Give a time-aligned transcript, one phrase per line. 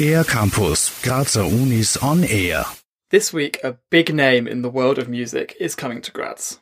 [0.00, 2.64] Air Campus, Grazer Unis on Air.
[3.10, 6.58] This week, a big name in the world of music is coming to Graz.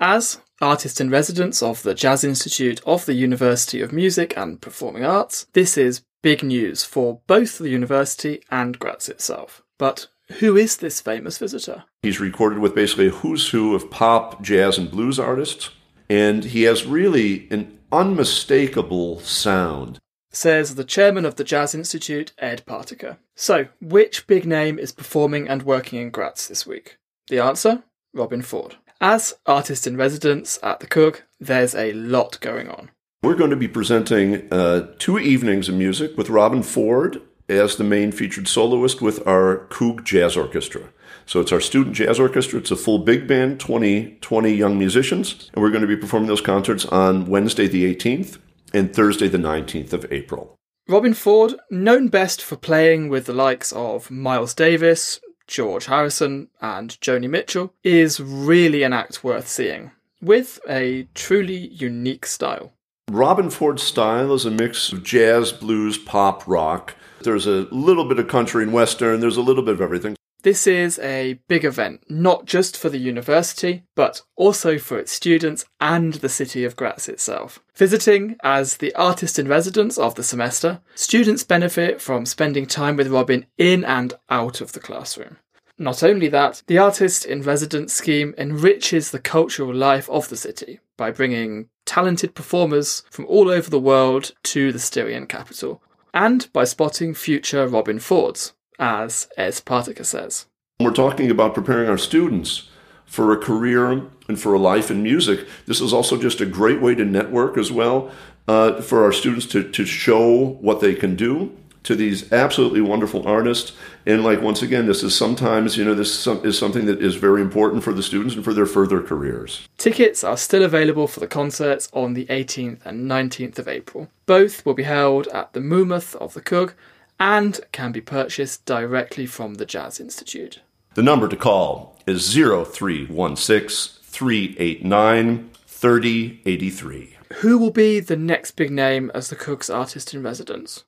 [0.00, 5.04] As artist in residence of the Jazz Institute of the University of Music and Performing
[5.04, 9.62] Arts, this is big news for both the university and Graz itself.
[9.78, 10.06] But
[10.38, 11.84] who is this famous visitor?
[12.02, 15.70] He's recorded with basically a who's who of pop, jazz, and blues artists,
[16.14, 19.98] and he has really an unmistakable sound.
[20.30, 23.18] Says the chairman of the Jazz Institute, Ed Partyka.
[23.34, 26.98] So, which big name is performing and working in Graz this week?
[27.28, 27.82] The answer?
[28.16, 28.76] Robben Ford.
[29.00, 32.90] As artist in residence at the KUG, there's a lot going on.
[33.24, 37.84] We're going to be presenting uh, two evenings of music with Robben Ford as the
[37.84, 40.88] main featured soloist with our KUG Jazz Orchestra.
[41.26, 42.58] So it's our student jazz orchestra.
[42.58, 45.50] It's a full big band, 20, 20 young musicians.
[45.54, 48.38] And we're going to be performing those concerts on Wednesday the 18th
[48.74, 50.56] and Thursday the 19th of April.
[50.88, 56.90] Robben Ford, known best for playing with the likes of Miles Davis, George Harrison, and
[57.00, 62.72] Joni Mitchell, is really an act worth seeing, with a truly unique style.
[63.10, 66.94] Robben Ford's style is a mix of jazz, blues, pop, rock.
[67.24, 70.14] There's a little bit of country and western, there's a little bit of everything.
[70.42, 75.64] This is a big event, not just for the university, but also for its students
[75.80, 77.60] and the city of Graz itself.
[77.74, 83.08] Visiting as the artist in residence of the semester, students benefit from spending time with
[83.08, 85.38] Robben in and out of the classroom.
[85.78, 90.78] Not only that, the artist in residence scheme enriches the cultural life of the city
[90.98, 95.82] by bringing talented performers from all over the world to the Styrian capital,
[96.14, 100.46] and by spotting future Robben Fords, as Ed Partyka says.
[100.80, 102.70] We're talking about preparing our students
[103.04, 103.90] for a career
[104.28, 105.46] and for a life in music.
[105.66, 108.10] This is also just a great way to network as well
[108.48, 113.26] uh, for our students to, to show what they can do to these absolutely wonderful
[113.26, 113.72] artists.
[114.04, 117.40] And like once again, this is sometimes you know this is something that is very
[117.40, 119.68] important for the students and for their further careers.
[119.78, 124.08] Tickets are still available for the concerts on the 18th and 19th of April.
[124.26, 126.72] Both will be held at the MUMUTH of the KUG
[127.20, 130.60] and can be purchased directly from the Jazz Institute.
[130.94, 137.16] The number to call is 0316 389 3083.
[137.40, 140.84] Who will be the next big name as the KUG's artist in residence?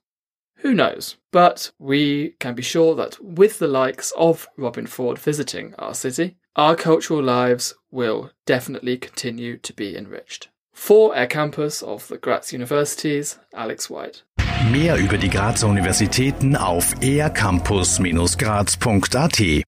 [0.57, 1.15] Who knows?
[1.31, 6.37] But we can be sure that with the likes of Robben Ford visiting our city,
[6.55, 10.49] our cultural lives will definitely continue to be enriched.
[10.73, 14.23] For Air Campus of the Graz Universities, Alex White.
[14.71, 19.66] Mehr über die Grazer Universitäten auf aircampus-graz.at